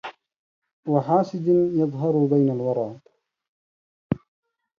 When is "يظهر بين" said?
1.73-2.49